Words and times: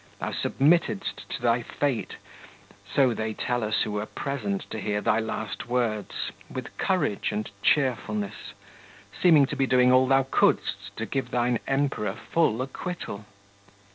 Thou 0.17 0.31
submittedst 0.31 1.29
to 1.29 1.41
thy 1.43 1.61
fate, 1.61 2.15
so 2.91 3.13
they 3.13 3.35
tell 3.35 3.63
us 3.63 3.81
who 3.83 3.91
were 3.91 4.07
present 4.07 4.67
to 4.71 4.79
hear 4.79 4.99
thy 4.99 5.19
last 5.19 5.67
words, 5.67 6.31
with 6.49 6.75
courage 6.79 7.31
and 7.31 7.47
cheerfulness, 7.61 8.53
seeming 9.21 9.45
to 9.45 9.55
be 9.55 9.67
doing 9.67 9.91
all 9.91 10.07
thou 10.07 10.23
couldst 10.23 10.97
to 10.97 11.05
give 11.05 11.29
thine 11.29 11.59
Emperor 11.67 12.13
full 12.15 12.63
acquittal. 12.63 13.25